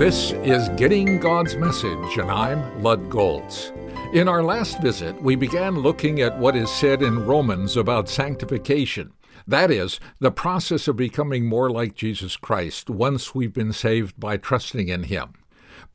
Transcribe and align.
This 0.00 0.32
is 0.32 0.70
Getting 0.78 1.20
God's 1.20 1.56
Message, 1.56 2.16
and 2.16 2.30
I'm 2.30 2.82
Lud 2.82 3.10
Golz. 3.10 3.70
In 4.14 4.28
our 4.28 4.42
last 4.42 4.80
visit, 4.80 5.20
we 5.20 5.36
began 5.36 5.80
looking 5.80 6.22
at 6.22 6.38
what 6.38 6.56
is 6.56 6.70
said 6.70 7.02
in 7.02 7.26
Romans 7.26 7.76
about 7.76 8.08
sanctification. 8.08 9.12
That 9.46 9.70
is, 9.70 10.00
the 10.18 10.30
process 10.30 10.88
of 10.88 10.96
becoming 10.96 11.44
more 11.44 11.68
like 11.68 11.96
Jesus 11.96 12.38
Christ 12.38 12.88
once 12.88 13.34
we've 13.34 13.52
been 13.52 13.74
saved 13.74 14.18
by 14.18 14.38
trusting 14.38 14.88
in 14.88 15.02
Him. 15.02 15.34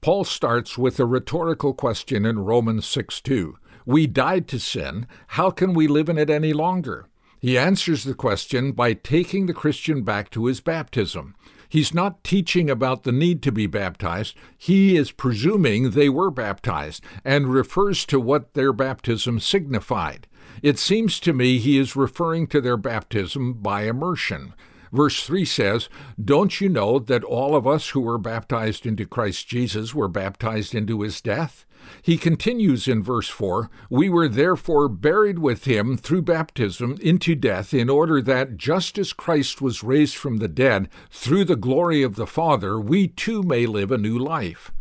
Paul 0.02 0.24
starts 0.24 0.78
with 0.78 1.00
a 1.00 1.06
rhetorical 1.08 1.74
question 1.74 2.28
in 2.28 2.38
Romans 2.38 2.86
6 2.86 3.22
2. 3.22 3.58
We 3.88 4.06
died 4.06 4.48
to 4.50 4.60
sin. 4.60 5.08
How 5.30 5.50
can 5.50 5.74
we 5.74 5.88
live 5.88 6.10
in 6.10 6.20
it 6.20 6.30
any 6.30 6.54
longer? 6.54 7.08
He 7.42 7.58
answers 7.58 8.04
the 8.04 8.14
question 8.14 8.72
by 8.72 8.94
taking 8.94 9.48
the 9.48 9.54
Christian 9.56 10.04
back 10.04 10.30
to 10.30 10.46
his 10.46 10.62
baptism. 10.62 11.34
He's 11.70 11.94
not 11.94 12.24
teaching 12.24 12.70
about 12.70 13.04
the 13.04 13.12
need 13.12 13.42
to 13.44 13.52
be 13.52 13.68
baptized. 13.68 14.36
He 14.58 14.96
is 14.96 15.12
presuming 15.12 15.92
they 15.92 16.10
were 16.10 16.32
baptized 16.32 17.04
and 17.24 17.54
refers 17.54 18.06
to 18.08 18.20
what 18.20 18.54
their 18.54 18.74
baptism 18.74 19.40
signified. 19.40 20.28
It 20.62 20.80
seems 20.80 21.20
to 21.22 21.34
me 21.34 21.58
he 21.58 21.78
is 21.78 21.96
referring 21.96 22.48
to 22.48 22.62
their 22.62 22.78
baptism 22.78 23.54
by 23.54 23.84
immersion. 23.84 24.54
Verse 24.96 25.26
3 25.26 25.44
says, 25.44 25.90
Don't 26.24 26.62
you 26.62 26.70
know 26.70 27.00
that 27.00 27.26
all 27.26 27.54
of 27.54 27.68
us 27.68 27.90
who 27.90 28.00
were 28.00 28.18
baptized 28.18 28.86
into 28.86 29.06
Christ 29.06 29.46
Jesus 29.46 29.94
were 29.94 30.08
baptized 30.08 30.74
into 30.74 31.02
his 31.02 31.20
death? 31.20 31.66
He 32.02 32.18
continues 32.18 32.88
in 32.88 33.04
verse 33.04 33.28
4 33.28 33.70
We 33.90 34.10
were 34.10 34.30
therefore 34.30 34.88
buried 34.88 35.40
with 35.40 35.66
him 35.66 35.98
through 35.98 36.22
baptism 36.22 36.98
into 37.02 37.36
death, 37.36 37.74
in 37.74 37.90
order 37.90 38.22
that, 38.22 38.56
just 38.56 38.98
as 38.98 39.12
Christ 39.12 39.62
was 39.62 39.84
raised 39.84 40.16
from 40.16 40.38
the 40.38 40.48
dead 40.48 40.88
through 41.12 41.44
the 41.44 41.58
glory 41.58 42.02
of 42.02 42.16
the 42.16 42.26
Father, 42.26 42.80
we 42.80 43.10
too 43.10 43.44
may 43.44 43.66
live 43.66 43.92
a 43.92 43.98
new 43.98 44.18
life. 44.18 44.72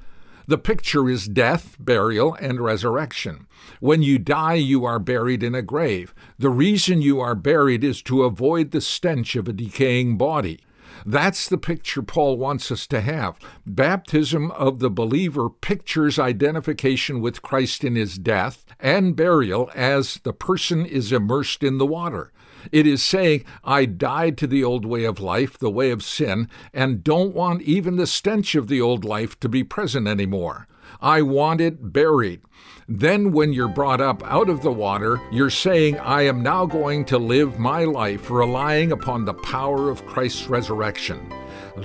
The 0.46 0.58
picture 0.58 1.08
is 1.08 1.26
death, 1.26 1.76
burial, 1.78 2.34
and 2.34 2.60
resurrection. 2.60 3.46
When 3.80 4.02
you 4.02 4.18
die, 4.18 4.54
you 4.54 4.84
are 4.84 4.98
buried 4.98 5.42
in 5.42 5.54
a 5.54 5.62
grave. 5.62 6.14
The 6.38 6.50
reason 6.50 7.00
you 7.00 7.18
are 7.20 7.34
buried 7.34 7.82
is 7.82 8.02
to 8.02 8.24
avoid 8.24 8.70
the 8.70 8.82
stench 8.82 9.36
of 9.36 9.48
a 9.48 9.52
decaying 9.54 10.18
body. 10.18 10.60
That's 11.06 11.48
the 11.48 11.58
picture 11.58 12.02
Paul 12.02 12.36
wants 12.36 12.70
us 12.70 12.86
to 12.88 13.00
have. 13.00 13.38
Baptism 13.66 14.50
of 14.52 14.78
the 14.78 14.90
believer 14.90 15.48
pictures 15.48 16.18
identification 16.18 17.20
with 17.20 17.42
Christ 17.42 17.82
in 17.82 17.94
his 17.94 18.18
death 18.18 18.64
and 18.78 19.16
burial 19.16 19.70
as 19.74 20.20
the 20.24 20.32
person 20.32 20.84
is 20.86 21.10
immersed 21.10 21.62
in 21.62 21.78
the 21.78 21.86
water. 21.86 22.32
It 22.72 22.86
is 22.86 23.02
saying, 23.02 23.44
I 23.62 23.84
died 23.84 24.38
to 24.38 24.46
the 24.46 24.64
old 24.64 24.84
way 24.84 25.04
of 25.04 25.20
life, 25.20 25.58
the 25.58 25.70
way 25.70 25.90
of 25.90 26.02
sin, 26.02 26.48
and 26.72 27.04
don't 27.04 27.34
want 27.34 27.62
even 27.62 27.96
the 27.96 28.06
stench 28.06 28.54
of 28.54 28.68
the 28.68 28.80
old 28.80 29.04
life 29.04 29.38
to 29.40 29.48
be 29.48 29.64
present 29.64 30.08
anymore. 30.08 30.66
I 31.00 31.22
want 31.22 31.60
it 31.60 31.92
buried. 31.92 32.42
Then, 32.86 33.32
when 33.32 33.52
you're 33.52 33.68
brought 33.68 34.00
up 34.00 34.22
out 34.24 34.50
of 34.50 34.62
the 34.62 34.72
water, 34.72 35.20
you're 35.32 35.50
saying, 35.50 35.98
I 35.98 36.22
am 36.22 36.42
now 36.42 36.66
going 36.66 37.06
to 37.06 37.18
live 37.18 37.58
my 37.58 37.84
life 37.84 38.30
relying 38.30 38.92
upon 38.92 39.24
the 39.24 39.34
power 39.34 39.90
of 39.90 40.04
Christ's 40.06 40.48
resurrection. 40.48 41.32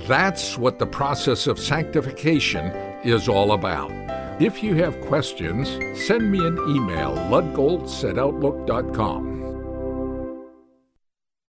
That's 0.06 0.58
what 0.58 0.78
the 0.78 0.86
process 0.86 1.46
of 1.46 1.58
sanctification 1.58 2.66
is 3.02 3.28
all 3.28 3.52
about. 3.52 3.90
If 4.40 4.62
you 4.62 4.74
have 4.76 5.00
questions, 5.02 5.68
send 6.06 6.30
me 6.30 6.46
an 6.46 6.58
email, 6.68 7.14
ludgolz 7.30 8.08
at 8.08 8.18
outlook.com. 8.18 9.29